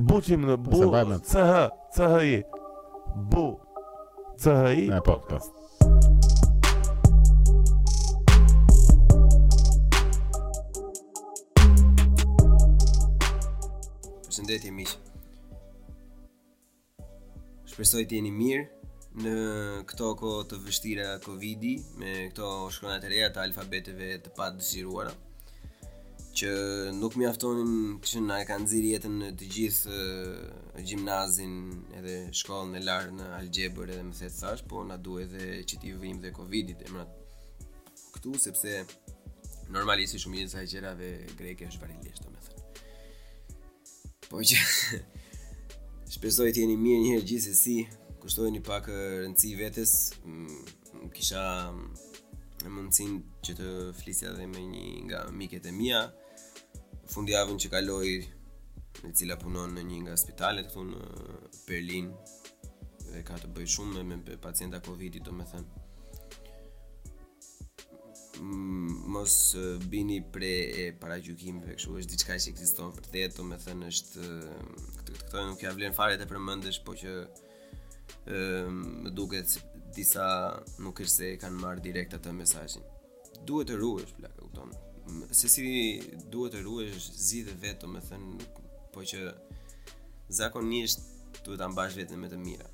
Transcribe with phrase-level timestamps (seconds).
[0.00, 0.78] Buqim në bu.
[1.28, 1.56] CH,
[1.92, 2.36] CHI.
[3.30, 3.46] Bu.
[4.40, 4.86] CHI.
[4.88, 5.40] Ne po, po.
[14.24, 14.94] Përshëndetje miq.
[17.68, 18.62] Shpresoj të jeni mirë
[19.26, 19.34] në
[19.90, 22.48] këto kohë të vështira Covidi me këto
[22.78, 25.12] shkronjat e reja të alfabeteve të padëzhiruara
[26.42, 26.52] që
[27.00, 27.26] nuk mi
[28.08, 29.96] që na e kanë ziri jetën në të gjithë
[30.88, 31.54] gjimnazin
[31.98, 35.74] edhe shkollën e larë në algebër edhe më thetë sash, po na duhe dhe që
[35.82, 37.12] ti vrim dhe covidit e mërat
[38.16, 38.72] këtu, sepse
[39.74, 42.40] normalisht shumë jenë e qera dhe greke është varendisht, do me
[44.26, 44.58] Po që
[46.16, 47.76] shpesoj jeni mirë njërë gjithë e si,
[48.24, 49.94] kushtoj një pak rëndësi vetës,
[51.14, 51.44] kisha
[52.64, 53.14] në mundësin
[53.46, 53.68] që të
[54.00, 56.02] flisja dhe me një nga miket e mija,
[57.10, 58.12] fundjavën që kaloi
[59.02, 62.10] e cila punon në një nga spitalet këtu në eh, Berlin
[63.04, 65.80] dhe ka të bëjë shumë me, me pacienta Covid-i, do me thënë.
[69.14, 70.52] Mos eh, bini pre
[70.84, 74.68] e para gjukimve, kështu, është diçka që ekziston vërtet, të me thënë është eh,
[75.00, 77.16] këtë këtë nuk ja vlerën fare të përmëndesh, po që
[78.26, 79.56] e, më duket
[79.94, 80.26] disa
[80.84, 82.84] nuk është se kanë marrë direkt atë mesazhin.
[83.46, 84.30] Duhet të ruhesh, bla,
[85.32, 85.64] se si
[86.30, 88.48] duhet të ruesh zi vetë, do të thënë,
[88.94, 89.22] po që
[90.40, 91.04] zakonisht
[91.44, 92.68] duhet ta mbash vetën me të mira.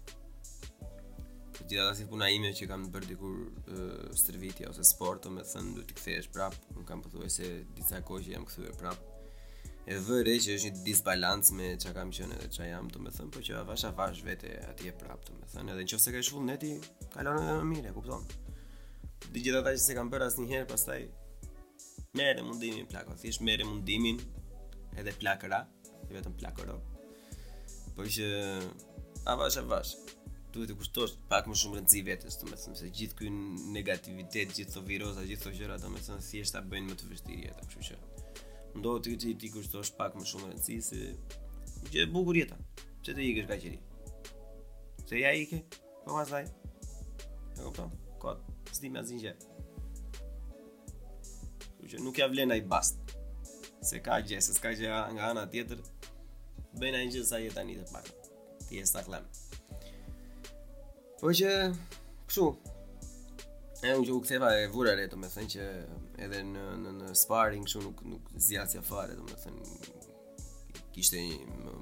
[1.58, 5.52] Të gjitha ato puna ime që kam bërë dikur uh, stërvitje ose sport, do të
[5.54, 9.00] thënë, duhet të kthehesh prap, un kam pothuajse disa kohë që jam kthyer prap.
[9.88, 13.14] E vë që është një disbalanc me çka kam qenë edhe çka jam, do të
[13.18, 16.22] thënë, po që avash avash vetë aty e prap, do të thënë, edhe nëse ka
[16.28, 16.74] shvull neti,
[17.14, 18.28] kalon edhe më mirë, kupton?
[19.32, 21.00] Dhe gjitha ato që se kam bërë asnjëherë, pastaj
[22.16, 24.20] merë mundimin plako, thjesht merë mundimin
[24.98, 25.64] edhe plakëra,
[26.08, 26.78] e vetëm plakëro.
[27.96, 28.28] Po që
[29.28, 29.96] avash avash,
[30.54, 33.32] duhet të kushtosh pak më shumë rëndësi vetes, domethënë se gjithë ky
[33.74, 37.68] negativitet, gjithë këto viroza, gjithë këto gjëra, do thjesht ta bëjnë më të vështirë jetën,
[37.72, 38.00] kështu që
[38.78, 42.56] ndohet ti ti ti kushtosh pak më shumë rëndësi se gjë e bukur jeta.
[43.02, 43.78] Pse të ikësh kaqëri?
[45.08, 45.62] Se ja ike,
[46.04, 46.48] po mazaj.
[47.56, 47.92] E kupton?
[48.22, 48.44] Kot,
[48.74, 49.57] s'ti më asnjë gjë
[51.90, 53.14] që nuk ja vlen ai bast.
[53.84, 55.80] Se ka gjë, ka gjë nga ana tjetër.
[56.78, 58.14] Bën ai gjë sa jeta tani të parë.
[58.66, 59.24] Ti e sa klem.
[61.20, 61.52] Po që
[62.28, 62.48] kështu.
[63.86, 65.66] E unë që u ktheva e vurare, të me thënë që
[66.26, 71.74] edhe në, në, në sparing kështu nuk, nuk zjasja fare, të me thënë kishte një,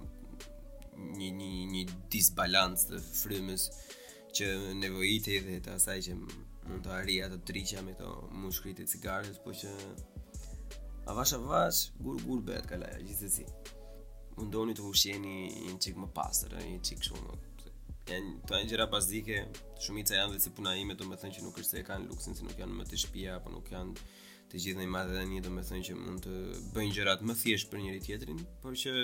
[1.17, 3.71] një, një, një disbalans të frymës
[4.37, 4.51] që
[4.83, 6.19] nevojitej dhe të asaj që
[6.71, 8.13] mund të arrija të triqja me këto
[8.43, 9.71] mushkrit e cigares, po që
[11.11, 13.45] avash avash gur gur bëhet kala ja, gjithsesi.
[14.37, 15.35] Mundoni të ushqeni
[15.67, 17.37] një çik më pastër, eh, një çik shumë
[18.11, 19.39] janë to janë gjëra bazike,
[19.83, 22.59] shumica janë dhe si puna ime, domethënë që nuk është se kanë luksin se nuk
[22.61, 23.95] janë më të shtëpia apo nuk janë
[24.53, 26.37] të gjithë në madhe dhe një, domethënë që mund të
[26.77, 28.97] bëjnë gjërat më thjesht për njëri tjetrin, por që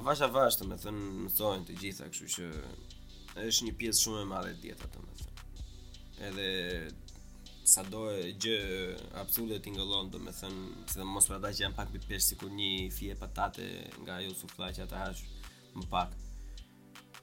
[0.00, 4.60] avash avash domethënë mësojnë të gjitha, kështu që është një pjesë shumë e madhe e
[4.66, 5.33] dietës domethënë
[6.18, 6.92] edhe
[7.64, 8.58] sa do e gjë
[9.22, 12.52] absurde t'ingëllon do me thënë si dhe mos përda që janë pak për si kur
[12.52, 13.64] një fje patate
[14.04, 15.22] nga ju sufla që ata hash
[15.78, 16.12] më pak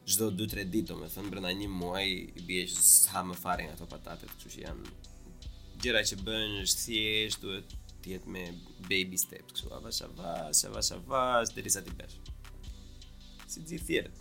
[0.09, 3.69] gjdo 2-3 dit do me thënë brenda një muaj i bje që së më fare
[3.69, 4.95] nga të patate që që janë
[5.83, 8.47] gjëra që bënë është thjesht duhet tjetë me
[8.89, 14.20] baby steps kështu ava shava shava shava deri sa t'i shava si shava thjerët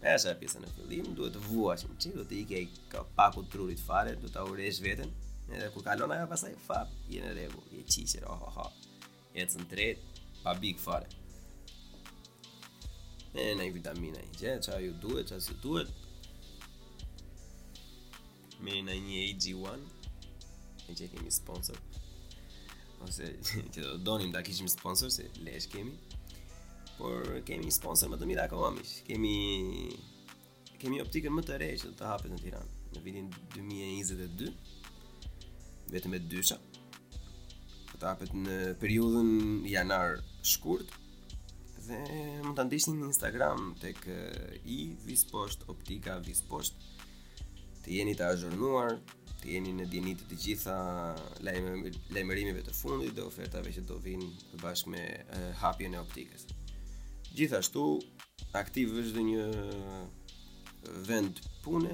[0.00, 3.50] Përsa e pjesën e fillim, duhet të vuash në qi, duhet të ike paku të
[3.52, 5.10] trurit fare, duhet të uresh vetën,
[5.52, 7.50] edhe kur kalon aja pasaj, fap, jene në je
[7.80, 10.06] e qiqer, oh, oh, oh, e cën tret,
[10.40, 11.10] pa bik fare.
[13.36, 15.92] E na i vitamina i gje, qa ju duhet, qa si duhet,
[18.64, 19.84] me në një AG1,
[20.88, 21.76] e që kemi sponsor,
[23.04, 23.34] ose
[23.74, 25.92] që do donim da kishim sponsor, se lesh kemi,
[27.00, 29.34] por kemi një sponsor më të mirë akoma Kemi
[30.80, 34.52] kemi optikën më të re që të hapet në Tiranë në vitin 2022
[35.94, 36.56] vetëm me dysha
[38.00, 39.32] të hapet në periudhën
[39.68, 40.20] janar
[40.52, 40.88] shkurt
[41.88, 41.98] dhe
[42.46, 46.76] mund të ndishtin në Instagram tek i visposht optika visposht
[47.84, 48.96] të jeni të ajurnuar
[49.42, 50.76] të jeni në djenit të gjitha
[51.48, 56.44] lejmërimive të fundit dhe ofertave që do vinë të bashkë me eh, hapjen e optikës.
[57.30, 58.02] Gjithashtu
[58.58, 59.42] aktiv është dhe një
[61.08, 61.92] vend pune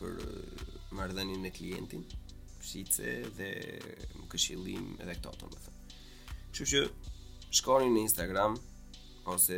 [0.00, 0.14] për
[0.98, 2.02] marrëdhënien me klientin,
[2.70, 3.48] shitse dhe
[4.18, 5.72] me këshillim edhe këto të mëdha.
[6.52, 6.80] Kështu që
[7.62, 8.52] shkoni në Instagram
[9.34, 9.56] ose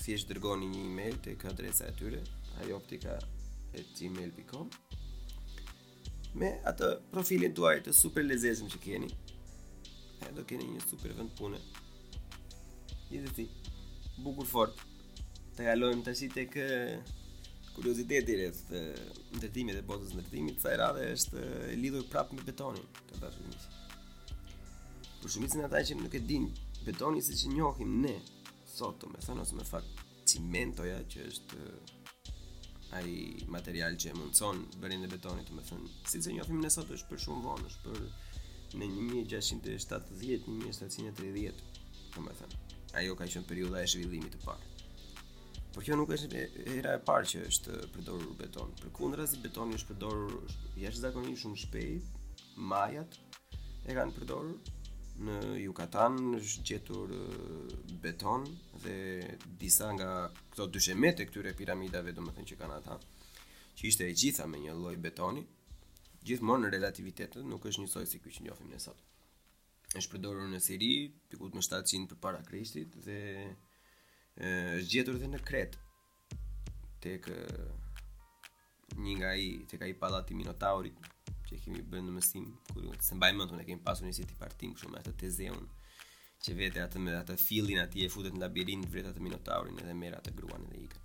[0.00, 2.20] thjesht dërgoni një email tek adresa e tyre,
[2.64, 4.66] ajoptika@gmail.com
[6.40, 9.10] me atë profilin tuaj të super lezetshëm që keni.
[10.24, 11.60] Ai do keni një super vend pune
[13.10, 13.44] Gjithë ti.
[14.24, 14.76] Bukur fort.
[15.56, 16.66] Të kalojmë të shi të kë
[17.76, 18.80] kurioziteti rreth të
[19.36, 21.36] ndërtimit dhe botës ndërtimit, sa e radhe është
[21.80, 23.68] lidhur prapë me betonin, të ta shumisë.
[25.22, 26.44] Për shumicën e ata që nuk e din
[26.86, 28.16] betoni se që njohim ne
[28.72, 29.92] sot, me thënë ose me fakt
[30.32, 31.54] cimentoja që është
[32.96, 33.10] ai
[33.52, 37.10] material që e mundëson bërin dhe betonit, me thënë, si që njohim ne sot është
[37.12, 37.98] për shumë vonë, është për
[38.80, 41.58] në 1670-1730,
[42.14, 42.56] të me thënë
[43.00, 44.64] ajo ka qenë periudha e zhvillimit të pak.
[45.74, 46.38] Por kjo nuk është
[46.78, 48.72] era e parë që është përdorur beton.
[48.80, 53.18] Përkundrazi si betoni është përdorur jashtëzakonisht shumë shpejt, majat
[53.84, 54.72] e kanë përdorur
[55.26, 57.12] në Yucatan është gjetur
[58.04, 58.44] beton
[58.84, 58.96] dhe
[59.64, 60.10] disa nga
[60.54, 62.96] këto dyshemet e këtyre piramidave do thënë që kanë ata
[63.76, 65.44] që ishte e gjitha me një lloj betoni
[66.28, 69.15] gjithmonë në relativitet nuk është njësoj si kjo që njofim nësatë
[69.98, 70.86] është përdorur në Siri,
[71.32, 73.18] pikut në 700 për para Krishtit, dhe
[74.36, 75.76] e, është gjetur dhe në Kret,
[77.04, 77.28] tek
[79.04, 80.98] një nga i, tek a i palati Minotaurit,
[81.46, 84.26] që e kemi bërë në mësim, kur, se mbaj mëndë, në kemi pasur një si
[84.40, 85.34] për tim, këshu me atë të
[86.46, 89.94] që vete atë me atë fillin ati e futet në labirint, vret atë Minotaurin edhe
[89.96, 91.00] mera atë gruan edhe ikë.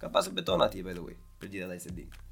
[0.00, 2.22] Ka pasur beton ati, by the way, për gjitha dhe i se dinë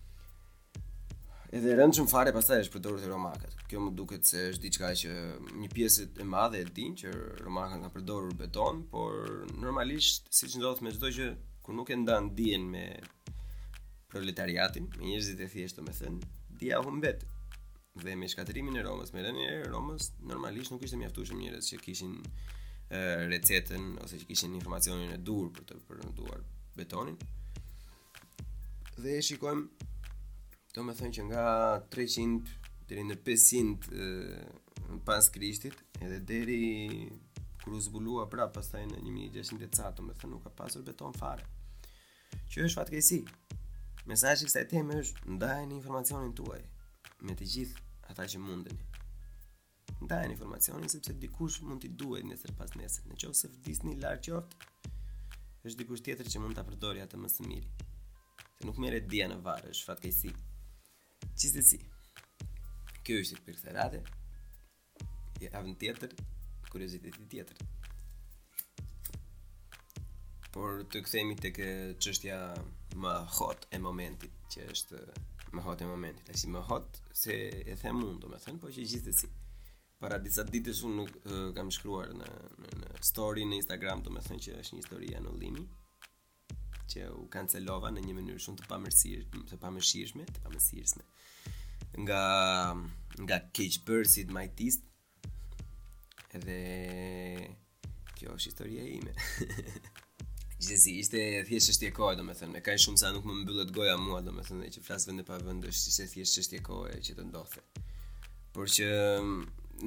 [1.51, 3.55] edhe shumë fare pastaj është përdorur te Romakët.
[3.71, 5.15] Kjo më duket se është diçka që
[5.63, 7.11] një pjesë e madhe e din që
[7.43, 9.17] Romakët ka përdorur beton, por
[9.59, 11.27] normalisht siç ndodh me çdo gjë
[11.67, 12.85] kur nuk e ndan dijen me
[14.11, 16.15] proletariatin, me njerëzit e thjeshtë, dija
[16.63, 17.27] dia humbet
[18.01, 21.81] dhe me shkaterimin e Romës, me rënje e Romës, normalisht nuk ishte mjaftushëm njërës që
[21.83, 22.15] kishin
[22.89, 26.43] e, recetën ose që kishin informacionin e dur për të përënduar
[26.79, 27.19] betonin.
[29.03, 29.90] Dhe shikojmë
[30.75, 31.45] Do me thënë që nga
[31.91, 32.59] 300
[32.89, 35.75] dheri në 500 e, pas krishtit
[36.07, 36.59] edhe deri
[37.65, 41.17] kërë zbulua pra pas taj në 1600 e do me thënë nuk ka pasur beton
[41.19, 41.43] fare
[42.53, 43.19] që është fatkesi
[44.13, 46.61] mesajë kësaj temë është ndaj informacionin tuaj
[47.27, 47.83] me të gjithë
[48.15, 48.87] ata që mundeni
[50.07, 53.97] ndaj informacionin sepse dikush mund t'i duhet nesër pas nesër në qovë se vdis një
[54.07, 54.71] larë qoftë
[55.67, 57.89] është dikush tjetër që mund t'a përdori atë mësë mirë
[58.45, 60.33] se nuk mere dhja në varë është fatkesi
[61.25, 61.79] Qështë si
[63.05, 64.01] Kjo është për këtë rade
[65.43, 66.15] Ja avën tjetër
[66.73, 67.61] Kuriositeti tjetër
[70.55, 71.69] Por të këthejmi të kë
[72.05, 72.39] qështja
[73.05, 75.03] Më hot e momentit Që është
[75.59, 77.37] më hot e momentit E më hot se
[77.75, 79.29] e the mundu Me thënë po që gjithë si
[80.01, 82.29] Para disa ditës unë nuk uh, kam shkruar në,
[82.65, 85.67] në, në story në Instagram Do me thënë që është një story anullimi
[86.91, 91.07] që u kancelova në një mënyrë shumë të pamërsirë, të pamëshirshme, të pamësirshme.
[92.03, 92.23] Nga
[93.27, 94.87] nga keq bërësit majtist.
[96.39, 96.57] Edhe
[98.19, 99.15] kjo është historia ime.
[100.61, 104.21] Gjithsesi, ishte thjesht çështje kohe, domethënë, më ka shumë sa nuk më mbyllet goja mua,
[104.27, 107.65] domethënë, që flas vende pa vend, është ishte thjesht çështje kohe që të ndodhte.
[108.55, 108.91] Por që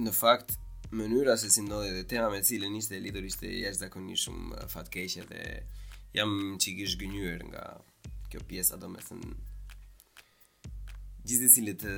[0.03, 0.55] në fakt
[0.95, 5.23] mënyra se si ndodhi dhe tema me cilën ishte lidhur ishte jashtëzakonisht shumë uh, fatkeqe
[5.31, 5.45] dhe
[6.17, 7.63] jam qikish ish gënyër nga
[8.29, 9.33] kjo pjesa do me thënë
[11.29, 11.93] gjithë si le të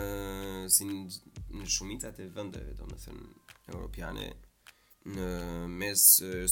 [0.76, 3.28] si në shumicat e vendeve do me thënë
[3.76, 4.26] europiane
[5.16, 5.28] në
[5.82, 6.04] mes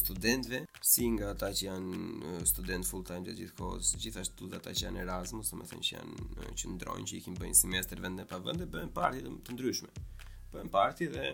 [0.02, 4.86] studentve si nga ata që janë student full time gjithë gjithkohës gjithashtu dhe ata që
[4.88, 8.30] janë Erasmus do me thënë që janë që ndrojnë që i kim bëjnë semester vende
[8.30, 9.94] pa vende bëjnë parti të, të ndryshme
[10.54, 11.32] bëjnë parti dhe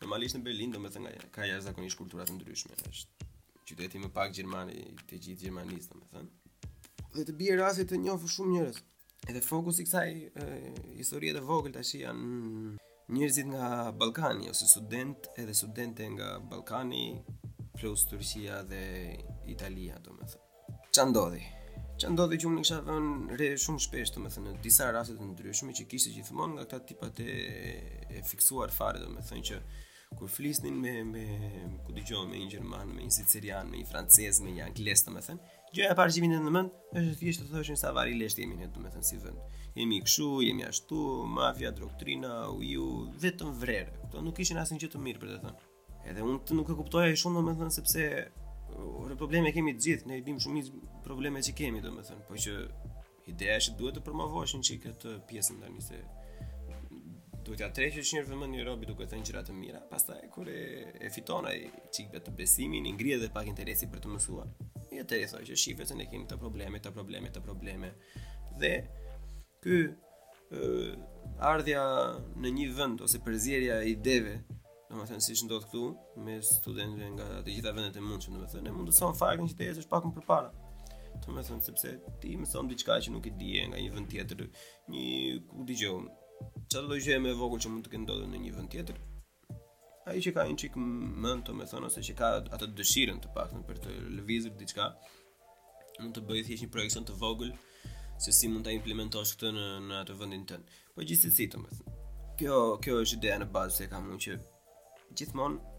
[0.00, 3.26] Normalisht në Berlin, do me thënë, ka jashtë zakonisht kulturat të ndryshme, është
[3.68, 6.70] qyteti më pak Gjermani, të gjithë Gjermanisë, do me thënë.
[7.18, 8.78] Dhe të bje rasit të njofu shumë njërës.
[9.28, 10.14] Edhe fokus i kësaj
[10.96, 12.78] historie dhe vogël të janë
[13.18, 13.68] njërzit nga
[14.00, 17.02] Balkani, ose student edhe studente nga Balkani,
[17.76, 18.82] plus Turqia dhe
[19.52, 20.48] Italia, do me thënë.
[20.96, 21.44] Qa ndodhi?
[22.00, 24.88] Qa ndodhi që më në kësha vënë re shumë shpesh, do me thënë, në disa
[24.96, 27.38] rastet të ndryshme që kishtë gjithmonë nga këta tipat e,
[28.16, 29.62] e fiksuar fare, do me thënë që
[30.18, 31.24] kur flisnin me me
[31.86, 35.50] ku dëgjova me një gjerman, me një sicilian, me një francez, me një anglez, domethënë,
[35.74, 38.58] gjëja e parë që vjen në mend është thjesht të thoshin sa vari lesh timin
[38.58, 39.44] ne domethënë si vend.
[39.78, 40.98] Jemi kështu, jemi ashtu,
[41.38, 42.86] mafia, doktrina, uju,
[43.24, 43.98] vetëm vrerë.
[44.08, 45.68] Kto nuk kishin asnjë gjë të mirë për të thënë.
[46.10, 48.08] Edhe unë të nuk e kuptoja i shumë domethënë sepse
[49.04, 50.64] ora probleme kemi të gjithë, ne i bimë shumë
[51.06, 52.56] probleme që kemi domethënë, po që
[53.34, 56.00] ideja është duhet të promovoshin çikë këtë pjesën tani se
[57.50, 60.48] duhet ja treshë që një një robi duke të njëra të mira Pastaj, e kur
[60.48, 64.46] e fitona i qikve të besimin, i ngrije dhe pak interesi për të mësua
[64.94, 67.90] i e të rethoj që shifre që ne kemi të probleme, të probleme, të probleme
[68.60, 68.72] dhe
[69.64, 69.82] kë
[71.50, 71.82] ardhja
[72.42, 74.38] në një vënd ose përzirja i deve
[74.90, 75.82] në më thënë si që ndodhë këtu
[76.26, 79.18] me studentve nga të gjitha vëndet e mund që në më thënë e të sonë
[79.20, 80.56] fakt që të jesë është pak më përpara
[81.20, 81.90] Të më thënë, sepse
[82.22, 84.44] ti më thonë që nuk i dije nga një vënd tjetër,
[84.94, 85.00] një,
[85.50, 86.10] ku një,
[86.70, 88.98] çdo lloj gjëje me e që mund të ketë ndodhur në një vend tjetër.
[90.06, 90.74] Ai që ka një çik
[91.24, 94.86] mend të me thonë ose që ka atë dëshirën të paktën për të lëvizur diçka,
[95.98, 97.50] mund të bëjë thjesht një projekt të vogël
[98.22, 101.70] se si mund ta implementosh këtë në në atë vendin tënë Po gjithsesi, thonë
[102.40, 104.36] kjo kjo është ideja në bazë se kam unë që
[105.18, 105.74] gjithmonë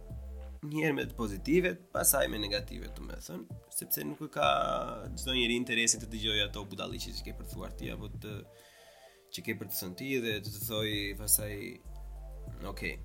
[0.74, 4.52] njëherë me të pozitive, pasaj me negative, të me thonë sepse nuk ka
[5.16, 8.36] gjithdo njeri interesit të të gjojë ato budalishit që ke përthuar ti, apo të,
[9.36, 10.90] që ke për të thënë ti dhe të të thoj
[11.22, 11.54] pastaj
[12.72, 12.98] okay.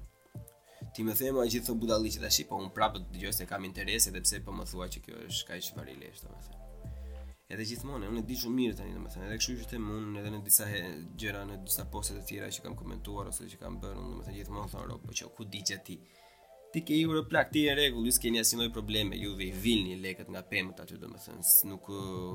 [0.95, 3.67] Ti më thënë më gjithë budali që tash po un prapë të dëgjoj se kam
[3.69, 6.63] interes edhe pse po më thua që kjo është kaq çfarë lesh domethënë.
[7.55, 10.33] Edhe gjithmonë unë e di shumë mirë tani domethënë, edhe këshu që them mund edhe
[10.35, 10.67] në disa
[11.21, 14.39] gjëra në disa poste të tjera që kam komentuar ose që kam bërë unë domethënë
[14.41, 16.01] gjithmonë thon ro po që ku di ti
[16.75, 20.29] ti ke iur plak ti e rregull, ju s'keni asnjë lloj ju vi vilni lekët
[20.29, 21.87] nga pemët aty domethënë, nuk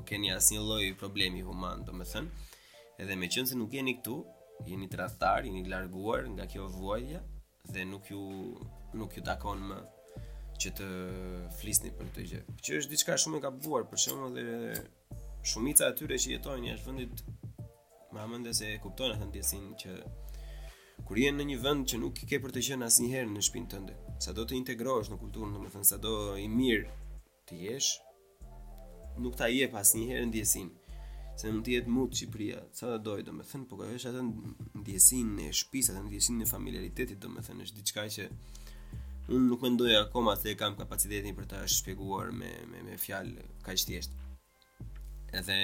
[0.07, 2.50] keni asnjë lloj problemi human domethënë.
[3.01, 4.19] Edhe me qënë se nuk jeni këtu,
[4.67, 7.21] jeni të rastar, jeni larguar nga kjo vuajtja
[7.73, 8.19] dhe nuk ju,
[8.99, 9.77] nuk ju takon më
[10.61, 10.89] që të
[11.57, 12.41] flisni për të gjë.
[12.61, 14.45] Që është diçka shumë e ka buar, për shumë dhe
[15.51, 17.23] shumica atyre që jetojnë jashtë vendit
[18.13, 19.95] më amende se kuptojnë atë ndjesin që
[21.07, 23.71] kur jenë në një vend që nuk ke për të qenë asë njëherë në shpinë
[23.73, 26.93] të ndë, sa do të integrosh në kulturën, në më thënë, sa do i mirë
[27.49, 27.95] të jesh,
[29.25, 30.80] nuk ta je pas njëherë në ndjesinë
[31.39, 34.25] se mund të jetë mut Shqipëria, sa do doj, do me thënë, po është atë
[34.81, 38.27] ndjesin në shpis, atë ndjesin në familiaritetit, do me thënë, është diçka që
[39.31, 43.75] unë nuk mendoj akoma se kam kapacitetin për të shpjeguar me, me, me fjalë ka
[43.79, 44.17] thjesht.
[45.31, 45.57] Edhe,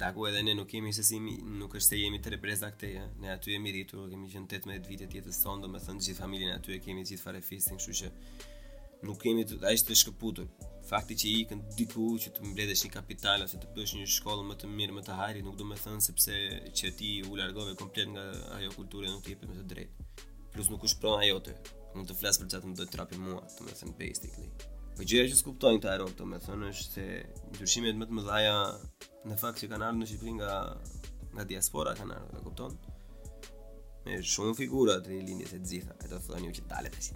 [0.00, 3.04] dako edhe ne nuk kemi se si, nuk është se jemi të rebreza këte, ja.
[3.20, 6.56] ne aty e rritur, kemi qënë 18 vite jetës son, do me thënë, gjithë familjen
[6.56, 8.12] aty e kemi gjithë fare fisin, kështu që
[9.08, 10.48] nuk kemi të, a ishte shkëputur,
[10.90, 14.46] fakti që i kanë diku që të mbledhësh një kapital ose të bësh një shkollë
[14.48, 16.38] më të mirë më të hajrit nuk do të thënë sepse
[16.80, 18.24] që ti u largove komplet nga
[18.56, 20.06] ajo kulturë nuk ti jepet më të drejtë.
[20.54, 21.54] Plus nuk u shpron ajo të.
[21.94, 24.48] Mund të flas për çfarë më do të trapi mua, do të thënë basically.
[24.96, 27.08] Po gjëja që skuptoj këta rrok, do të thonë është se
[27.54, 28.56] ndryshimet më të mëdha ja
[29.30, 30.54] në fakt që kanë ardhur në Shqipëri nga
[31.36, 32.78] nga diaspora kanë ardhur, e kupton?
[34.06, 37.14] Me shumë figura të lindjes së Xhitha, ato thonë ju që dalet ashi.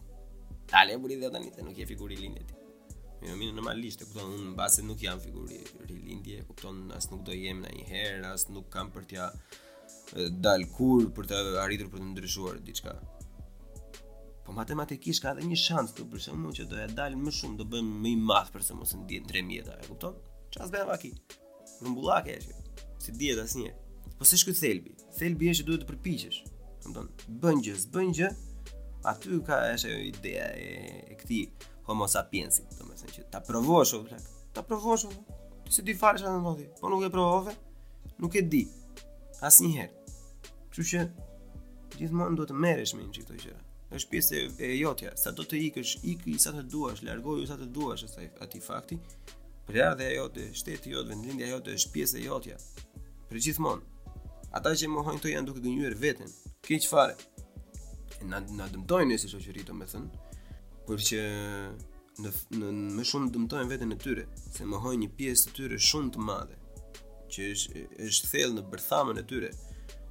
[0.71, 2.54] Dale muri dhe tani se nuk je figurë i lindjes.
[3.25, 5.57] Mi në minë në marrë kuptonë, unë në base nuk jam figurë
[5.89, 9.29] rilindje, kuptonë, asë nuk do jemë na një herë, asë nuk kam për tja
[10.45, 12.93] dalë kur, për të arritur për të ndryshuar, diçka.
[14.45, 17.59] Po matematikisht ka dhe një shansë të përse mu që do e dalë më shumë,
[17.63, 20.25] do bëjmë më i mathë përse mu se në dhjetë në tre mjeta, e kuptonë?
[20.53, 21.13] Çfarë së bëjmë aki?
[21.81, 23.73] Rumbullak e është, si dhjetë asë një.
[24.21, 26.43] Po se shkët thelbi, thelbi është duhet të përpichesh,
[26.85, 27.89] kuptonë, bëngjës,
[28.21, 28.35] gjë.
[29.05, 33.99] aty ka është ajo ideja e, e homo sapiensit, të më sënë që ta provoshu,
[34.57, 35.11] ta provoshu,
[35.71, 37.53] si di farë që në në dhjetë, po nuk e provove,
[38.23, 38.63] nuk e di,
[39.45, 39.87] as një
[40.75, 41.03] që që
[41.99, 43.57] gjithmonë duhet të mere shmin që këto që,
[43.99, 47.51] është pjesë e jotja, sa do të ikë ikë i sa të duash, largohi i
[47.53, 48.07] sa të duash,
[48.45, 48.99] ati fakti,
[49.69, 52.57] për jarë dhe e jotë, shtetë i jotë, vendrindi e jotë, është pjesë e jotja,
[53.29, 56.33] për gjithmonë ata që më hojnë të janë duke gënyuar vetën,
[56.65, 56.89] ke fare.
[56.91, 60.24] fare, në dëmtojnë nësi shoqëri të thënë,
[60.85, 61.21] por që
[62.21, 65.79] në, në, më shumë dëmtojnë veten e tyre, se më hojnë një pjesë të tyre
[65.89, 66.59] shumë të madhe,
[67.33, 69.53] që është, është thellë në bërthamën e tyre,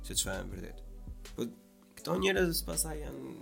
[0.04, 0.82] se që fa e vërdet.
[1.38, 1.46] Po,
[2.00, 3.36] këto njerëz së pasa janë,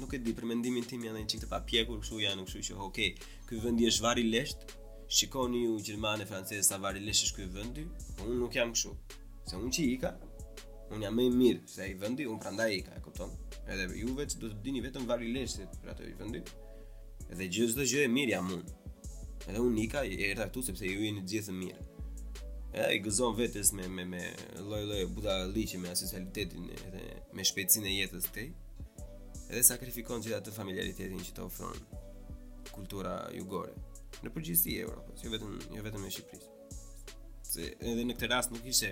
[0.00, 2.48] nuk e di, për mendimin tim janë dhe një qikë të papjekur, kështu këshu janë,
[2.48, 4.64] këshu që, okej, okay, këtë vëndi është vari lesht,
[5.20, 7.84] shikoni ju Gjermane, Francesë, sa vari lesht është këtë vëndi,
[8.16, 8.96] po unë nuk jam këshu,
[9.50, 10.14] se unë që i ka,
[10.94, 14.40] unë jam me mirë, se i vëndi, unë prandaj i ka, e edhe juve që
[14.40, 16.40] do të dini vetëm vari për ato i vëndi,
[17.38, 18.76] dhe gjithë dhe gjë e mirë jam unë.
[19.48, 21.84] Edhe unë nika e rrëta këtu sepse ju jeni gjithë mirë.
[22.74, 24.22] Edhe i gëzon vetës me, me, me
[24.66, 27.04] loj loj buda liqe me asocialitetin edhe
[27.36, 28.48] me shpecin e jetës të tej.
[29.50, 32.02] Edhe sakrifikon gjitha të familiaritetin që të ofronë
[32.72, 33.74] kultura jugore.
[34.24, 38.50] Në përgjithësi e Europës, jo vetëm, jo vetëm e Shqipëris Se edhe në këtë rast
[38.52, 38.90] nuk ishe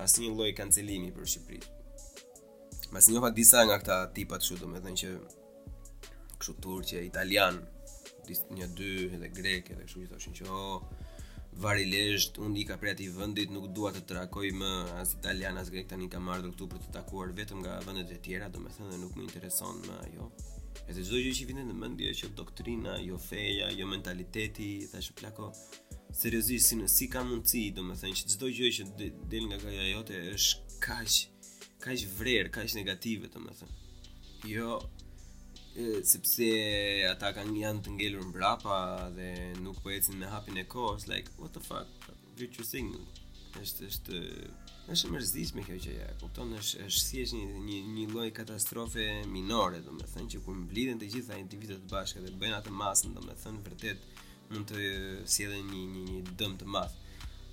[0.00, 1.78] asë një loj kancelimi për Shqipërisë.
[2.94, 5.10] Mas njofa disa nga këta tipat shudëm, edhe në që
[6.42, 7.60] kështu turqe, italian,
[8.56, 10.84] një dy edhe grek edhe kështu që thoshin që oh,
[11.62, 14.70] varilesht unë i ka prej ati vëndit nuk dua të trakoj më
[15.02, 18.18] as italian as grek tani ka ardhur këtu për të takuar vetëm nga vëndet e
[18.24, 20.30] tjera do me thënë dhe nuk më intereson më jo
[20.86, 24.70] e të gjithë që i vinde në mëndje që jo doktrina, jo feja, jo mentaliteti
[24.94, 25.50] dhe shë plako
[26.16, 29.60] seriosisht si në si ka mundësi do me thënë që gjithë gjithë që del nga
[29.66, 31.20] gaja jote është kash
[31.84, 34.78] kash vrer, kash negative do me thënë jo
[36.02, 38.80] sepse ata kanë janë të ngelur mbrapa
[39.16, 39.28] dhe
[39.64, 41.88] nuk po ecin me hapin e kohës like what the fuck
[42.36, 42.96] what you think
[43.60, 44.18] është është
[44.92, 48.28] është më rëndësishme kjo që ja kupton është është si është një një një lloj
[48.36, 53.16] katastrofe minore domethënë që kur mblidhen të gjitha individët të bashkë dhe bëjnë atë masën
[53.16, 54.04] domethënë vërtet
[54.52, 54.84] mund të
[55.32, 57.00] sjellin një një një dëm të madh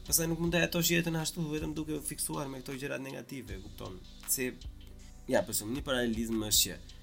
[0.08, 4.00] pastaj nuk mund të ato shjetën ashtu vetëm duke fiksuar me këto gjëra negative kupton
[4.28, 4.52] se
[5.32, 6.98] ja për një paralelizëm është që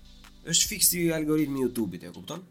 [0.53, 2.43] është fiksi si algoritmi YouTube-it, e kupton?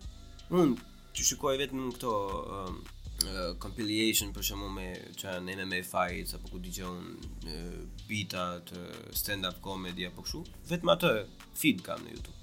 [0.53, 0.75] Unë
[1.15, 2.79] që shikoj vetë në këto um,
[3.25, 4.87] uh, compilation për shumë me
[5.19, 7.77] që në MMA fights apo ku digjë unë uh,
[8.09, 8.81] bita të
[9.15, 11.11] stand-up comedy apo këshu, vetëm atë
[11.61, 12.35] feed kam në YouTube.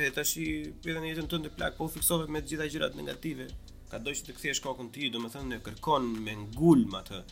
[0.00, 0.46] E tash i
[0.84, 3.48] vjen jetën tënde të plak, po fiksove me të gjitha gjërat negative.
[3.90, 7.24] Ka dojë që të kthesh kokën ti, do thënë ne kërkon me ngulm atë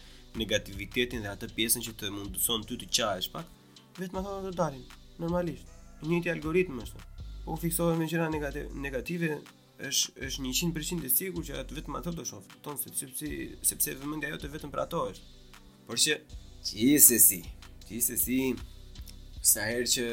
[0.43, 3.47] negativitetin dhe atë pjesën që të mundëson ty të qajësh pak,
[4.03, 4.83] vetëm ato do të dalin
[5.23, 5.71] normalisht.
[6.03, 7.07] Një tjetër është
[7.49, 8.27] u fiksohet me gjëra
[8.87, 9.39] negative,
[9.89, 12.47] është është 100% e sigurt që atë vetëm atë do shoh.
[12.65, 13.29] Ton sepse sepse
[13.71, 15.35] sepse vëmendja jote vetëm për ato është.
[15.87, 16.17] Por që
[16.73, 17.39] gjithsesi,
[17.89, 18.39] gjithsesi
[19.53, 20.07] sa herë që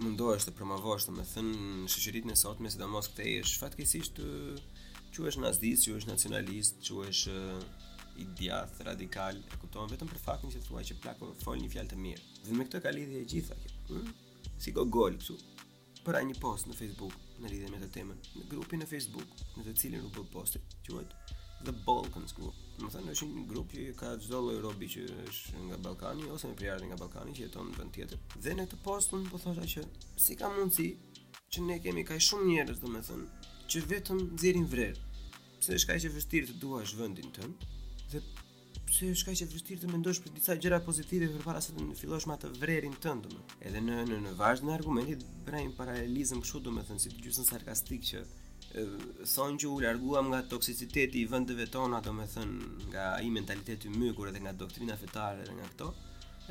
[0.00, 4.20] mundohesh të promovosh të thënë shoqëritën e sotme, sidomos këtej është fatkeqësisht
[5.16, 7.22] quhesh nazist, quhesh nacionalist, quhesh
[8.20, 11.92] i djathtë radikal, e kupton vetëm për faktin të thua që plako fol një fjalë
[11.92, 12.24] të mirë.
[12.48, 13.76] Dhe me këtë ka lidhje e gjitha kjo.
[13.90, 14.10] Hm?
[14.60, 15.55] Si gogol, kështu.
[16.06, 19.64] Përra një post në Facebook në rridhe me të temën Në grupi në Facebook në
[19.66, 21.14] të cilin u bë që quhet
[21.66, 25.02] The Balkans Group Më thënë është një grup që ka çdo lloj lojë robi që
[25.24, 28.68] është nga Balkani Ose një prijarë nga Balkani që jeton në vend tjetër Dhe në
[28.70, 29.82] të postën po thosha që
[30.28, 30.86] Si ka mundësi
[31.56, 35.90] që ne kemi kaj shumë njerës dhe me thënë Që vetëm dzirin vrerë Pse është
[35.90, 37.72] kaj e që vështirë të duha është vëndin tënë
[38.14, 38.22] Dhe
[38.96, 42.26] se është kaq e vështirë të mendosh për disa gjëra pozitive përpara se të fillosh
[42.30, 43.60] me atë vrerin tënd, domethënë.
[43.68, 45.16] Edhe në në në vazhdim në argumenti
[45.48, 48.24] brain paralelizëm kështu domethënë si gjysëm sarkastik që
[49.34, 54.42] son që u larguam nga toksiciteti i vendeve tona, domethënë nga ai mentaliteti mykur edhe
[54.46, 55.92] nga doktrina fetare edhe nga këto.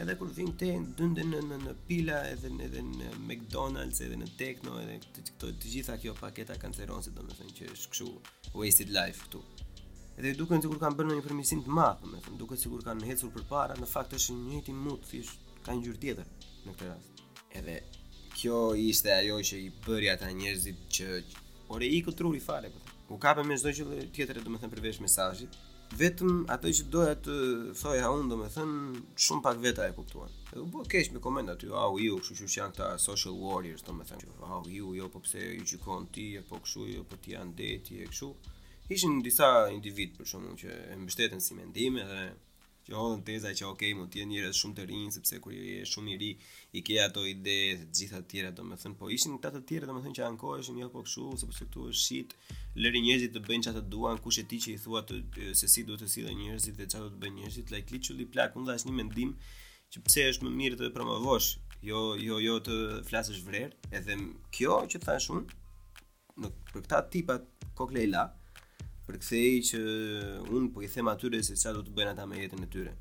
[0.03, 4.19] Edhe kur vim te ndënde në në në pila edhe në, edhe në McDonald's edhe
[4.21, 8.09] në Tekno edhe të, të, të, gjitha kjo paketa kanceronse domethënë që është kështu
[8.59, 9.45] wasted life këtu
[10.19, 13.31] edhe duken sikur kanë bërë një përmirësim të madh, më thënë, duket sikur kanë ecur
[13.35, 16.29] përpara, në fakt është një jetë i mutë, thjesht ka një gjyrë tjetër
[16.69, 17.21] në këtë rast.
[17.59, 17.75] Edhe
[18.39, 21.21] kjo ishte ajo që i bëri ata njerëzit që
[21.75, 22.83] ore i kotruri fare po.
[23.13, 25.59] U kapë me çdo gjë tjetër, domethënë përveç mesazhit,
[25.99, 27.35] vetëm ato që doja të
[27.81, 30.31] thoja unë domethënë shumë pak veta e kuptuan.
[30.53, 33.35] Edhe u bë keq me koment aty, "Ah, u ju, kështu që janë këta social
[33.43, 37.15] warriors domethënë, ah, u ju, jo po pse ju gjikon ti, po kështu, jo po
[37.21, 38.31] ti janë e kështu."
[38.85, 42.17] Ishin disa individ për shkakun që e mbështeten si mendim edhe
[42.85, 45.79] që hodhën teza që okay mund të jenë njerëz shumë të rinj sepse kur je
[45.89, 46.27] shumë i ri
[46.79, 50.13] i ke ato ide të gjitha të tjera domethën po ishin ata të tjerë domethën
[50.19, 52.37] që ankoheshin jo po kështu sepse këtu është shit
[52.85, 55.87] lëri njerëzit të bëjnë çfarë duan kush e ti që i thua të se si
[55.89, 58.93] duhet të sillen njerëzit dhe çfarë do të bëjnë njerëzit like literally plak unë dashni
[59.01, 59.33] mendim
[59.97, 61.49] që pse është më mirë të promovosh
[61.91, 62.77] jo jo jo të
[63.09, 64.21] flasësh vrerë edhe
[64.59, 65.61] kjo që thash unë
[66.45, 67.41] në për këta tipa
[67.81, 68.27] koklela
[69.07, 69.79] për kthej që
[70.55, 72.93] un po i them atyre se çfarë do të bëjnë ata me jetën e tyre.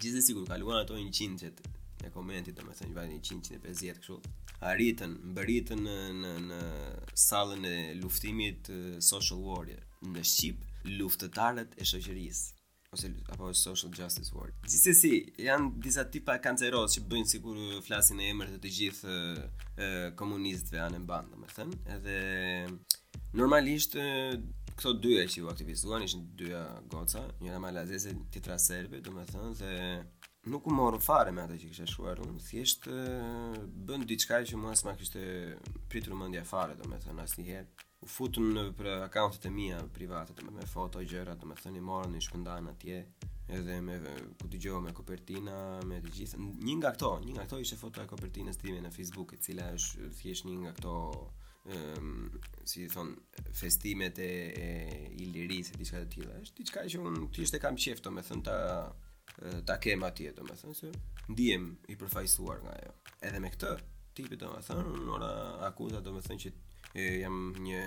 [0.00, 1.60] Gjithë sigurt kaluan ato 100 çet
[2.02, 4.18] në komentit domethënë i vajte 150 kështu.
[4.70, 6.60] Arritën, mbërritën në në në
[7.26, 8.70] sallën e luftimit
[9.02, 10.62] Social Warrior në Shqip,
[10.98, 12.58] luftëtarët e shoqërisë
[12.92, 14.50] ose apo social justice war.
[14.68, 15.10] Disi si
[15.40, 21.00] janë disa tipa kanceroz që bëjnë sikur flasin e emër të të gjithë komunistëve anë
[21.00, 22.18] mban, domethënë, edhe
[23.40, 23.96] normalisht
[24.76, 26.60] këto dy e që ju aktivizuan, ishën dyja
[26.92, 31.42] goca, njëra më lazese, tjetra serbe, du me thënë, dhe nuk u morën fare me
[31.44, 32.88] ata që kisha shkuar unë, thjesht
[33.88, 35.22] bën diçka që mua s'ma kishte
[35.92, 37.88] pritur mendja fare, domethënë asnjëherë.
[38.02, 42.16] U futën në për akauntet e mia private, domethënë me foto gjëra, domethënë i morën,
[42.18, 43.04] i shpëndan atje,
[43.52, 43.98] edhe me
[44.40, 46.40] ku dëgjova me kopertina, me të gjithë.
[46.66, 49.70] Një nga këto, një nga këto ishte foto e kopertinës time në Facebook, e cila
[49.76, 50.96] është thjesht një nga këto
[51.64, 52.30] um,
[52.64, 53.14] si thon
[53.52, 54.32] festimet e,
[54.64, 56.38] e Iliris e diçka të tjera.
[56.42, 58.56] Është diçka që unë thjesht e kam qejf, domethënë ta
[59.66, 60.90] ta kem atje domethënë se
[61.32, 62.90] ndiem i përfaqësuar nga ajo.
[63.28, 63.70] Edhe me këtë
[64.18, 65.30] tipi domethënë në ora
[65.68, 66.50] akuza domethënë që
[67.00, 67.80] e, jam një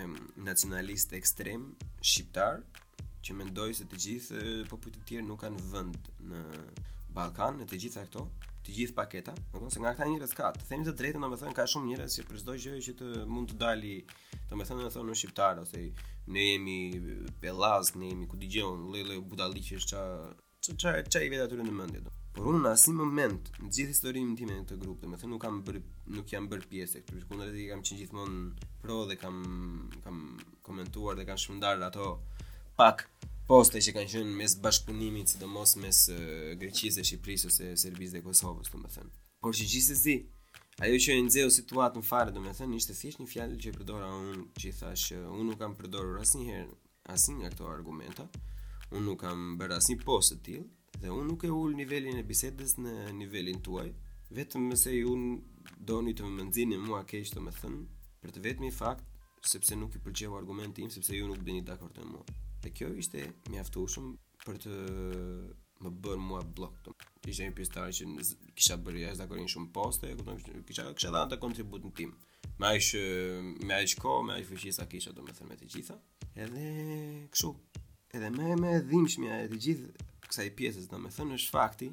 [0.47, 1.67] nacionalist ekstrem
[2.01, 2.63] shqiptar
[3.25, 6.41] që mendoj se të gjithë popujt e tjerë nuk kanë vend në
[7.15, 8.25] Ballkan, në të gjitha këto,
[8.65, 10.93] të gjithë paketa, do po të thonë se nga këta njerëz ka, të themi të
[10.99, 13.93] drejtën, domethënë ka shumë njerëz që për çdo gjë që të mund të dali,
[14.49, 15.81] domethënë do të thonë në shqiptar ose
[16.33, 16.79] ne jemi
[17.43, 20.03] pellaz, ne jemi ku dëgjon, lëllë budalliqë ç'a
[20.65, 22.01] ç ç ç'a i vjen aty në mendje.
[22.07, 22.13] Do.
[22.37, 25.61] Por unë në asnjë moment në gjithë historinë time në këtë grup, domethënë nuk kam
[25.67, 25.77] bër
[26.17, 29.37] nuk jam bër pjesë këtu, kundërshtisht kam qenë gjithmonë pro dhe kam
[30.03, 30.19] kam
[30.65, 32.09] komentuar dhe kam shpërndar ato
[32.81, 33.05] pak
[33.45, 36.15] poste që kanë qenë mes bashkëpunimit, sidomos mes uh,
[36.61, 39.11] Greqisë, Shqipërisë ose Serbisë dhe Kosovës, domethënë.
[39.45, 40.15] Por që gjithsesi,
[40.81, 44.45] ajo që e nxeu situatën fare, domethënë, ishte thjesht një fjalë që e përdora unë,
[44.57, 46.73] që i thash, unë nuk kam përdorur asnjëherë
[47.13, 48.25] asnjë nga këto argumenta.
[48.91, 50.65] Unë nuk kam bërë asnjë post të tillë
[51.03, 53.91] dhe unë nuk e ul nivelin e bisedës në nivelin tuaj,
[54.39, 55.13] vetëm nëse ju
[55.91, 57.83] doni të më nxjini mua keq, domethënë,
[58.23, 59.05] për të i fakt
[59.45, 62.25] sepse nuk i pëlqeu argumenti im, sepse ju nuk bëni dakord me mua.
[62.65, 63.21] Dhe kjo ishte
[63.53, 64.11] një aftu shumë
[64.45, 64.77] për të
[65.85, 67.07] më bërë mua blok të më.
[67.33, 68.07] Ishte një pjestari që
[68.57, 72.15] kisha bërë jashtë dhe korin shumë poste, kisha, kisha dhe në të kontribut në tim.
[72.61, 72.89] Me aish,
[73.69, 75.97] me aish ko, me aish fëshisa kisha të me thëmë me të gjitha.
[76.45, 76.65] Edhe
[77.35, 77.51] këshu,
[78.17, 81.91] edhe me me dhimë e të gjithë kësa i pjesës do me thënë është fakti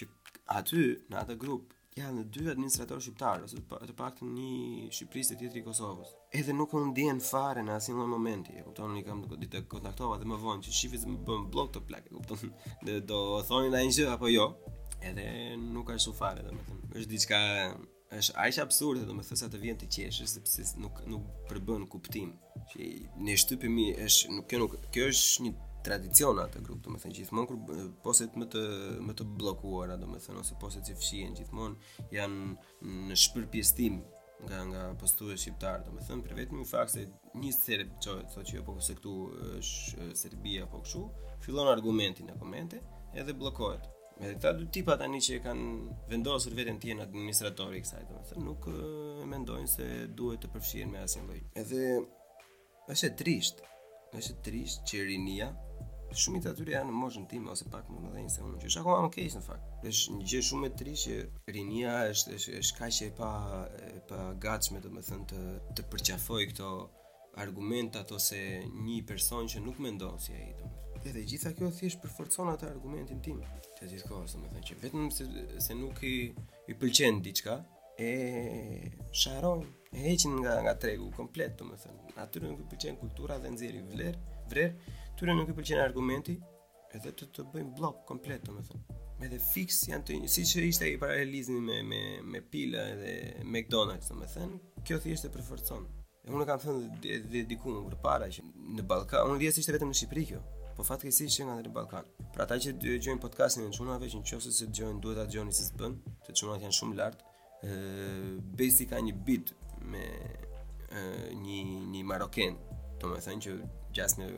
[0.00, 0.08] që
[0.56, 5.66] aty në atë grupë janë dy administratorë shqiptarë, ose të paktën një shqiptarë tjetri i
[5.66, 6.12] Kosovës.
[6.40, 8.50] Edhe nuk u ndjen fare në asnjë moment.
[8.54, 11.72] E kupton, unë kam ditë të kontaktova dhe më vonë që shifiz më bën blok
[11.74, 12.52] të plak, kupton.
[12.86, 14.46] Dhe do thonin ai gjë apo jo.
[15.10, 15.28] Edhe
[15.62, 16.92] nuk ka shumë fare, domethënë.
[16.98, 17.40] Është diçka
[18.18, 22.34] është aq absurde domethënë sa të vjen të qeshë sepse nuk nuk përbën kuptim.
[22.72, 22.92] Që
[23.26, 25.56] ne shtypemi është nuk kjo nuk kjo është një
[25.88, 28.62] tradiciona të grupit, do me thënë gjithmonë kur poset më të
[29.08, 32.54] më të bllokuara, do thënë ose poset që fshihen gjithmonë janë
[33.08, 33.96] në shpërpjestim
[34.46, 37.06] nga nga postuesi shqiptar, do të thënë për vetëm fakt se
[37.40, 39.14] një serb çoj thotë që jo, po se këtu
[39.60, 41.04] është Serbia apo kështu,
[41.46, 42.82] fillon argumentin e komente
[43.18, 43.88] edhe bllokohet.
[44.18, 48.04] Me këta dy tipa tani që e kanë vendosur veten ti administratori administrator i kësaj,
[48.10, 49.88] do të thënë nuk e mendojnë se
[50.20, 51.40] duhet të përfshihen me asnjë lloj.
[51.62, 51.84] Edhe
[52.92, 53.62] është trisht,
[54.16, 55.48] është trisht që rinia
[56.16, 58.80] Shumit të atyre janë moshën tim Ose pak më më dhejnë se unë që është
[58.80, 61.18] akoma më keq në fakt është një gjë shumë e trisht që
[61.56, 63.32] rinia është është, është ka që e pa,
[64.08, 65.42] pa gatshme të thënë të,
[65.76, 66.70] të përqafoj këto
[67.44, 68.40] argumentat Ose
[68.88, 71.68] një person që nuk me ndonë si a i të më Dhe dhe gjitha kjo
[71.78, 73.42] thjesht përforcon atë argumentin tim
[73.78, 75.28] Të gjithë kohës të më thënë që vetëm se,
[75.62, 76.16] se nuk i,
[76.66, 77.54] i pëlqen diçka,
[78.02, 78.10] E
[79.20, 81.98] sharon e heqin nga nga tregu komplet, do të them.
[82.22, 84.16] Aty nuk i pëlqen kultura dhe nxjerrin vler,
[84.50, 84.74] vrer.
[85.18, 86.34] Tyre nuk i pëlqen argumenti,
[86.96, 88.84] edhe të të bëjmë blok komplet, me të them.
[89.26, 93.14] Edhe fix janë të një, si që ishte i paralelizmi me, me, me pila edhe
[93.44, 95.88] McDonald's, do me thënë, kjo thjesht e përforcon.
[96.24, 97.00] E unë kam thënë
[97.32, 98.44] dhe, diku më përpara që
[98.78, 100.42] në Balkan, unë dhja si ishte vetëm në Shqipëri kjo,
[100.76, 102.06] po fatë kësi ishte nga në Balkan.
[102.36, 105.22] Pra ta që dhe gjojnë podcastin e në qunave, që në qofës se gjojnë duhet
[105.24, 107.32] atë gjojnë i si bënë, të qunat janë shumë lartë,
[107.64, 107.72] e,
[108.60, 109.56] basic ka një bitë
[109.90, 110.04] me
[110.92, 111.00] e,
[111.44, 111.58] një
[111.94, 112.56] një maroken,
[113.02, 113.56] domethënë që
[113.96, 114.28] gjas në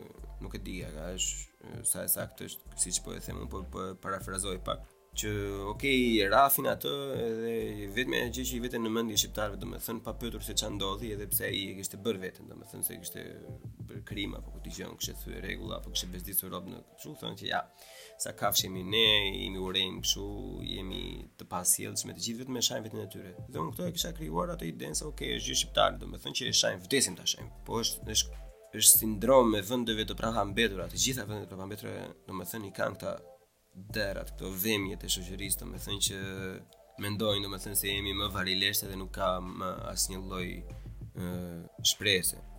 [0.45, 3.87] nuk e di, a është sa e është siç po e them unë po, po
[4.07, 4.87] parafrazoj pak
[5.19, 5.31] që
[5.75, 7.53] ok i rafin atë edhe
[7.97, 11.11] vetëm ajo gjë që i vjen në mendje shqiptarëve domethën pa pyetur se çfarë ndodhi
[11.17, 13.25] edhe pse ai e kishte bërë veten domethën se kishte
[13.89, 17.39] bër krim apo këtë gjë kishte thyë rregulla apo kishte bezdisur rob në kështu thonë
[17.43, 17.63] që ja
[18.23, 21.03] sa kafshë mi ne i mi urim jemi
[21.41, 24.13] të pasjellshëm të gjithë vetëm e shajnë vetën e tyre dhe unë këto e kisha
[24.21, 27.65] krijuar atë ide se ok është gjë shqiptare domethën që e shajnë vdesim ta shajnë
[27.67, 28.19] po është
[28.79, 33.17] është sindrom e vendeve të prahambetura të gjitha vendet të prahambetura domethën i kanë këta
[33.95, 36.21] derat këto dhemje të shëgjëris të me thënë që
[37.01, 40.51] me ndojnë do me se jemi më varilesht dhe nuk ka më asë një loj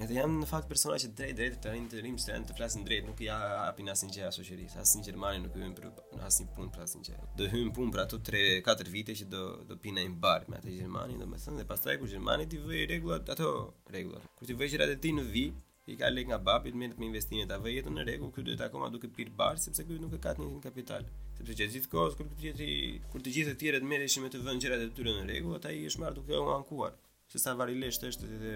[0.02, 2.56] edhe jam në fakt persona që drejt drejt të rinjë të rinjë të rinjë të
[2.58, 6.26] flasin drejt nuk ja hapin asë një gjerë shëgjëris asë një gjermani nuk hymë për
[6.28, 10.04] asë një për asë një do hyn punë për ato 3-4 vite që do pina
[10.06, 13.34] i mbarë me atë gjermani do me thënë dhe pas taj gjermani ti vë regullat
[13.36, 13.50] ato
[13.96, 15.46] regullat Kur ti vëj ratë e ti në vi
[15.88, 18.44] i ka lek nga babi të merret me investimet, ta vë jetën në rregull, ky
[18.46, 21.08] duhet akoma duke pir bar sepse ky nuk e ka të njëjtin kapital.
[21.40, 22.70] Sepse që gjithë kohës kur ti ti
[23.12, 25.72] kur të gjithë të tjerët merreshin me të vënë gjërat e tyre në rregull, ata
[25.74, 26.94] i është marrë duke u ankuar.
[27.34, 28.54] Se sa varilesht është dhe,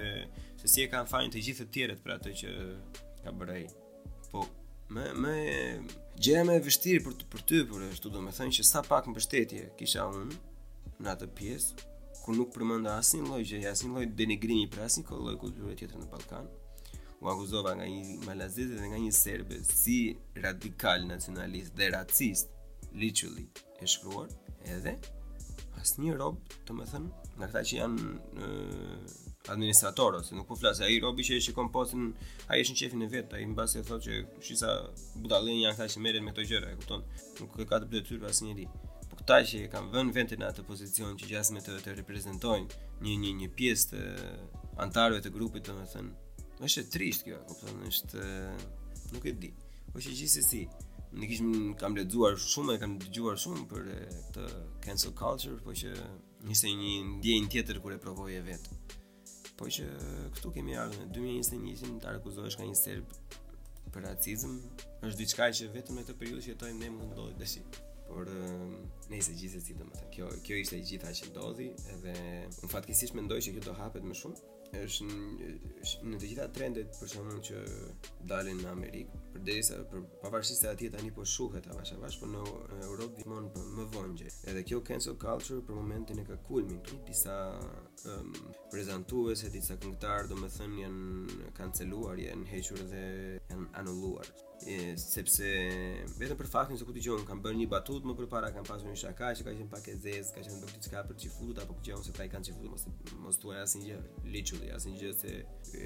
[0.62, 2.54] se si e kanë fajin të gjithë të tjerët për atë që
[3.24, 3.66] ka bërë ai.
[4.30, 4.44] Po
[4.94, 5.32] më më
[6.22, 10.04] gjëja më e vështirë për për ty për ashtu domethënë që sa pak mbështetje kisha
[10.14, 10.38] unë
[11.02, 11.88] në atë pjesë
[12.22, 16.06] ku nuk përmenda asnjë lloj gjëje, asnjë lloj denigrimi për asnjë lloj kulture tjetër në
[16.14, 16.46] Ballkan,
[17.26, 19.98] u akuzova nga një malazis dhe nga një serbë si
[20.46, 22.52] radikal nacionalist dhe racist
[22.94, 23.48] literally
[23.82, 24.30] e shkruar
[24.76, 24.94] edhe
[25.82, 26.36] asë një rob
[26.70, 28.98] të më thënë nga këta që janë e,
[29.56, 32.12] administrator ose nuk po flas ai robi që e shikon postin
[32.54, 34.70] ai është në shefin e vet ai mbasi e thotë që shisa
[35.24, 37.04] budallën janë këta që merren me këto gjëra e kupton
[37.42, 38.68] nuk e ka të bëjë tyr pas njëri
[39.10, 42.86] po këta që e kanë vënë vendin në atë pozicion që gjasme të, të reprezentojnë
[43.08, 44.06] një një një pjesë të
[44.86, 46.14] antarëve të grupit domethënë
[46.64, 48.26] është trisht kjo, kupton, po është
[49.14, 49.50] nuk e di.
[49.92, 50.62] Po që gjithë se si,
[51.16, 54.50] në kishëm kam leduar shumë e kam dëgjuar shumë për këtë
[54.86, 55.92] cancel culture, po që
[56.48, 58.80] njëse një ndjejnë tjetër kur e provoj e vetë.
[59.56, 59.86] Po që
[60.36, 63.12] këtu kemi ardhën në 2021 të arkuzohesh ka një serb
[63.96, 64.56] për racizm,
[65.08, 67.64] është diçka që vetëm në të periudhë që jetojmë ne mund ndodhë dëshi.
[68.06, 68.28] Por
[69.12, 72.16] nëse gjithë se si të më të kjo, kjo ishte gjitha që ndodhi edhe
[72.52, 74.44] në fatkisish me ndoj që kjo do hapet më shumë,
[74.84, 77.62] është në të gjitha trendet për shkakun që
[78.34, 82.44] dalin në Amerikë, përderisa për pavarësisht se atje tani po shuhet avash avash, po në
[82.88, 84.32] Europë dimon po më vonjë.
[84.52, 87.02] Edhe kjo cancel culture për momentin e ka kulmin këtu.
[87.10, 87.36] Disa
[88.12, 88.32] um,
[88.74, 93.06] prezantuese, disa këngëtar domethënë janë kanceluar, janë hequr dhe
[93.52, 94.32] janë anulluar.
[94.72, 95.44] E, sepse
[96.16, 99.02] vetëm për faktin se ku dëgjon kanë bërë një batut më përpara kanë pasur një
[99.02, 102.06] shaka që ka qenë pak e zezë, ka qenë bëkti çka për çifut apo dëgjon
[102.08, 102.86] se ta i kanë çifut mos
[103.20, 103.98] mos tuaj asnjë gjë,
[104.32, 105.34] liçulli asnjë gjë se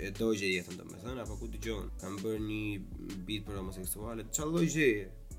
[0.06, 2.62] e dogje jetën domethënë apo ku dëgjon kanë bërë një
[3.46, 4.64] për homoseksualet, që allo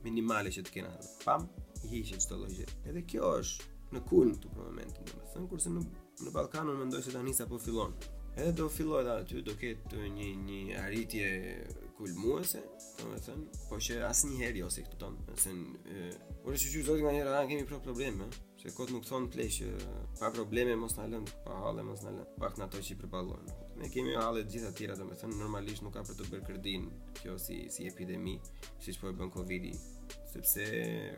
[0.05, 0.93] minimale që të kena
[1.27, 1.45] pam,
[1.85, 2.39] i hishe që të
[2.89, 5.81] Edhe kjo është në kulm të për momentin kurse në,
[6.27, 7.95] në Ballkanun mendoj se ta njësa po fillon.
[8.39, 11.27] Edhe do filloj dhe aty do ketë një, një arritje
[11.99, 12.61] kulmuese,
[13.01, 16.37] domethënë, po që asë një ose jo, këtë tonë, se në...
[16.45, 18.29] Por e që që zotin nga njëra në kemi pro probleme,
[18.61, 19.73] se kot nuk thonë të lejshë,
[20.21, 23.01] pa probleme mos na lëndë, pa halë mos na lëndë, pak në ato që i
[23.03, 23.59] përballojnë.
[23.81, 26.83] Ne kemi hallet gjitha të tjera, domethënë normalisht nuk ka për të bërë kërdin
[27.23, 28.35] kjo si si epidemi,
[28.85, 29.71] siç po e bën Covidi,
[30.33, 30.65] sepse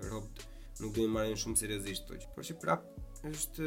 [0.06, 0.44] robt
[0.78, 2.30] nuk do të marrin shumë seriozisht këtë.
[2.36, 2.84] Por që prap
[3.32, 3.66] është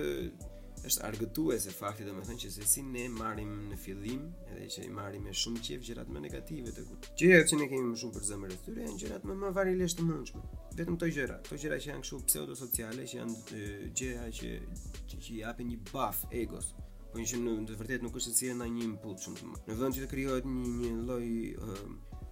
[0.87, 5.27] është argëtuese fakti domethënë që se si ne marrim në fillim, edhe që i marrim
[5.27, 7.11] me shumë qejf gjërat më negative të kujt.
[7.19, 9.97] Gjërat që ne kemi më shumë për zemër e tyre janë gjërat më më varilesh
[9.99, 10.45] të mundshme.
[10.79, 13.61] Vetëm këto gjëra, këto gjëra që janë kështu pseudo sociale, që janë
[14.01, 14.53] gjëra që
[14.99, 16.75] që, që japin një buff egos
[17.15, 19.47] po një që në të vërtet nuk është të cilë nga një input shumë të
[19.47, 19.59] më.
[19.69, 21.29] Në vëndë që të kryojt një, një loj,
[21.63, 21.87] uh,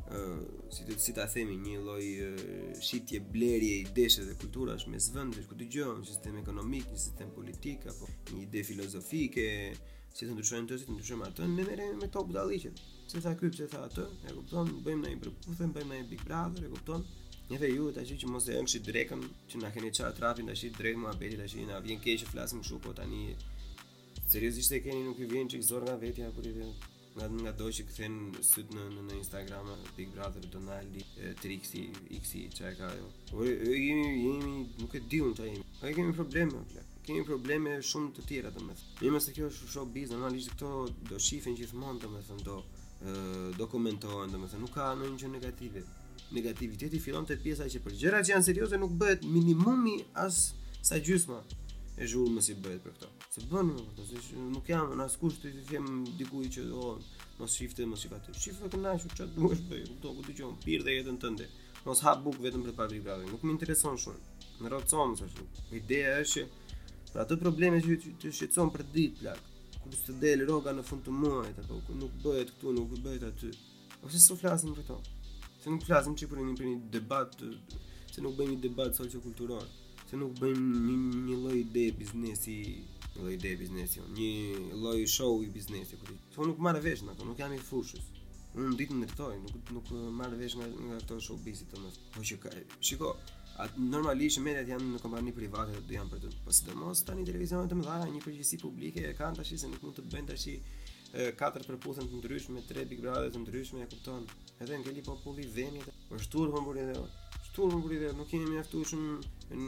[0.09, 0.43] uh,
[0.75, 5.07] si të si ta themi, një loj uh, shqitje, blerje, ideshe dhe kultura është mes
[5.15, 9.47] vëndë, është ku të gjohë, një sistem ekonomik, një sistem politik, apo një ide filozofike,
[10.13, 12.83] si të ndryshojnë të, si të ndryshojnë atë, ne mere me top dalishet.
[13.07, 16.09] Se tha kryp, se tha atë, e kupton, bëjmë në i përpufem, bëjmë në i
[16.15, 17.11] big brother, e kupton,
[17.43, 20.21] Një dhe ju të ashtu që mos e jëngë shi drekëm, që na keni qatë
[20.23, 23.33] rapin të drekë drekëm, a beti të ashtu, nga vjen keshë, flasëm shuko, po tani
[24.33, 26.69] Seriozisht e keni nuk i vjen çik zor nga vetja kur i vjen
[27.17, 29.67] nga nga do që kthen syt në në Instagram
[29.97, 31.03] Big Brother Donaldi
[31.41, 31.83] Trixi
[32.17, 33.11] Xi çka ka jo.
[33.29, 35.61] Po jemi jemi nuk e di un jemi.
[35.79, 36.81] Po kemi probleme bla.
[37.05, 39.05] Kemi probleme shumë të tjera domethënë.
[39.05, 40.71] Jemi se kjo është show business, normalisht këto
[41.11, 42.57] do shifen gjithmonë domethënë do
[43.61, 45.83] dokumentohen domethënë nuk ka ndonjë gjë negative.
[46.39, 50.47] Negativiteti fillon te pjesa që për gjërat që janë serioze nuk bëhet minimumi as
[50.89, 51.43] sa gjysma
[52.01, 53.22] e zhurmës i bëhet për këto.
[53.33, 53.69] Se bën,
[54.21, 55.85] se nuk jam në as kusht të të them
[56.19, 56.81] dikujt që do
[57.39, 58.33] mos shifte, mos shifte.
[58.37, 61.47] Shifte që nai shoqë të duhesh bëj, do të dëgjoj një birë jetën tënde.
[61.87, 64.37] Mos hap buk vetëm për pak vibrave, nuk më intereson shumë.
[64.59, 65.47] Në rrocom se shi.
[65.81, 66.45] Ideja është
[67.09, 69.41] që ato probleme që të shqetson për ditë plak,
[69.81, 73.49] kur të del rroga në fund të muajit apo nuk bëhet këtu, nuk bëhet aty.
[74.05, 74.99] Ose s'u flasim për to.
[75.63, 77.41] Se nuk flasim çiku në një debat,
[78.13, 79.65] se nuk bëjmë një debat socio kulturor,
[80.05, 80.87] se nuk bëjmë
[81.31, 82.59] një lloj ide biznesi
[83.15, 85.97] një lloj ideje biznesi, një lloj show i biznesi.
[85.97, 88.05] kur po ti nuk marr vesh në ato, po nuk jam i fushës.
[88.53, 91.99] Unë ditë ndërtoj, nuk nuk marr vesh nga nga ato show bizit të mos.
[92.15, 93.11] Po që shiko,
[93.61, 97.77] atë normalisht mediat janë në kompani private do janë për të, po tani televizionet të
[97.81, 100.47] mëdha, një përgjegjësi publike e kanë tash se nuk mund të bëjnë tash
[101.37, 104.23] katër përputhën të ndryshme, tre big brother të ndryshme, e kupton?
[104.59, 106.97] Edhe ngeli populli vendit, është turpën për ide.
[107.53, 109.11] Turpën për ide, nuk kemi mjaftueshëm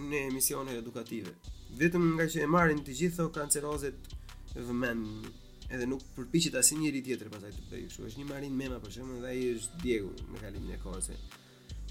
[0.10, 1.36] në emisione edukative
[1.80, 4.12] vetëm nga që e marrin të gjithë ato kancerozet
[4.56, 8.06] vëmend edhe nuk përpiqet asnjëri tjetër pasaj të bëjë kështu.
[8.10, 11.10] Është një Marin Mema për shembull dhe ai është Diego me kalimin e kohës.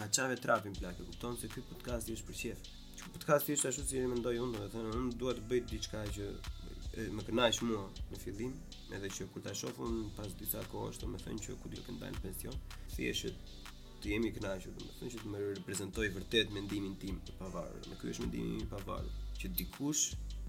[0.00, 2.64] na çave trapin plakë, kupton se ky podcast është për qef.
[2.98, 7.26] Që podcasti është ashtu si mendoj unë, domethënë unë dua të bëj diçka që më
[7.28, 8.52] kënaqë mua në fillim,
[8.98, 12.56] edhe që kur ta shohun pas disa kohësh, domethënë që kur do të ndajnë pension,
[12.94, 13.65] thjesht
[14.06, 17.86] të jemi kënaqur, do të thonë që të më reprezentoj vërtet mendimin tim të pavarur.
[17.90, 20.04] Në ky është mendimi i pavarur, që dikush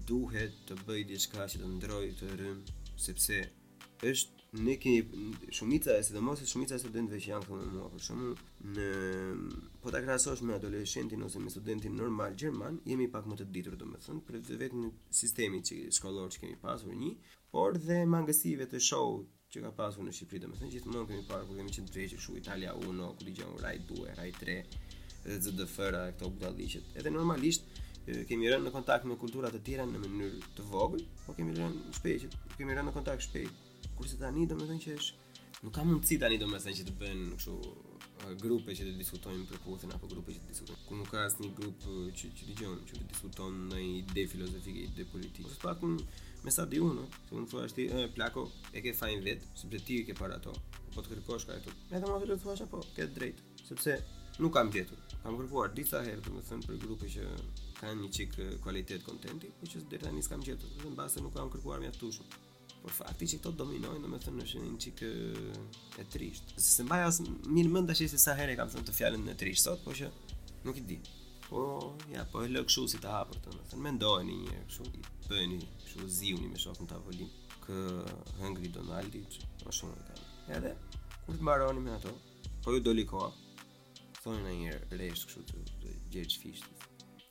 [0.06, 2.60] duhet të bëj diçka që të ndrojë të rrym,
[3.06, 3.40] sepse
[4.12, 4.92] është ne ke
[5.56, 8.86] shumica e sidomos shumica e studentëve që janë këtu më për shkakun në
[9.82, 13.74] po ta krahasosh me adoleshentin ose me studentin normal gjerman, jemi pak më të ditur
[13.82, 14.86] domethënë për vetëm
[15.22, 17.10] sistemin që shkollor që kemi pasur një,
[17.52, 19.18] por dhe mangësive të show
[19.48, 22.74] që ka pasur në Shqipëri domethënë gjithmonë kemi parë ku kemi qenë të kështu Italia
[22.84, 24.56] 1 ku Rai 2, Rai 3,
[25.24, 26.90] edhe ZDF era këto budalliqet.
[27.00, 27.64] Edhe normalisht
[28.28, 31.78] kemi rënë në kontakt me kultura të tjera në mënyrë të vogël, po kemi rënë
[31.78, 33.64] në kemi rënë në kontakt shpejt.
[33.98, 35.26] Kurse tani domethënë që është
[35.64, 39.96] nuk ka mundësi tani domethënë që të bëjnë kështu grupe që të diskutojnë për kuthën
[39.96, 41.88] apo grupe që të diskutojnë ku nuk ka asnjë grup
[42.20, 45.96] që, që që të diskutojnë në ide filozofike, ide politike ose
[46.48, 49.50] me sa di unë, se unë thua është ti, e, plako, e ke fajn vetë,
[49.60, 50.54] sepse ti e ke para to,
[50.94, 51.74] po të kërkosh ka e tu.
[51.92, 53.96] E dhe të thua është apo, ke drejtë, sepse
[54.42, 54.98] nuk kam vjetur.
[55.22, 57.28] Kam kërkuar disa herë, dhe thënë, për grupe që
[57.82, 61.24] kanë një qikë kualitet kontenti, por që së dherë tani s'kam gjetur, dhe se base
[61.24, 62.44] nuk kam kërkuar mjë
[62.78, 65.08] Por fakti që këto dominojnë, dhe në thënë, është një qikë
[65.98, 66.52] e trisht.
[66.62, 67.16] Se mbaj as
[67.56, 70.06] mirë mend që se sa herë kam thënë të fjalën e trisht sot, por që
[70.64, 71.00] nuk i di
[71.48, 71.80] po
[72.12, 76.08] ja po lë kështu si ta hapur të thënë mendojeni një herë kështu bëni kështu
[76.18, 77.30] ziuni me shokun ta volim
[77.64, 77.78] kë
[78.40, 79.22] Hungry Donaldi
[79.64, 80.72] më shumë e kanë edhe
[81.24, 82.12] kur të mbaroni me ato
[82.64, 83.30] po ju doli koha
[84.20, 86.54] thonë një një resht kështu të, të gjerë që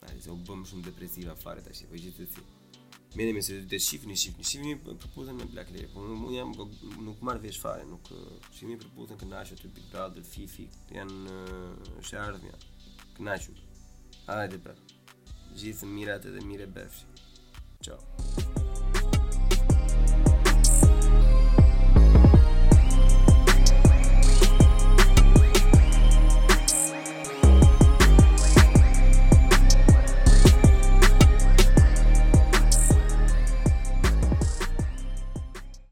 [0.08, 2.48] ali se u bëm shumë depresiva fare të ashtë po gjithë të si
[3.16, 6.50] Mene me se du të shifni, shifni shifë një shifë me Black Lair Po jam
[7.06, 8.10] nuk marrë vesh fare Nuk
[8.52, 11.38] shifë një përpudhen kënashë të Big Brother, Fifi Janë
[11.96, 13.64] uh, shë
[14.34, 14.74] Haide, bă.
[15.56, 17.06] Zi să mirate de mire befri.
[17.80, 18.46] Ciao.